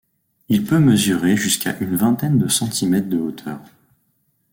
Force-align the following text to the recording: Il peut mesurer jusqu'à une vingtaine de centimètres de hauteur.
Il 0.49 0.63
peut 0.65 0.79
mesurer 0.79 1.37
jusqu'à 1.37 1.77
une 1.79 1.95
vingtaine 1.95 2.39
de 2.39 2.47
centimètres 2.47 3.07
de 3.07 3.19
hauteur. 3.19 3.59